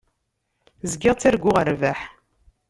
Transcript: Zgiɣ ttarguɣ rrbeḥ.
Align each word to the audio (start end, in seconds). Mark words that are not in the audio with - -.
Zgiɣ 0.91 1.13
ttarguɣ 1.15 1.57
rrbeḥ. 1.61 1.99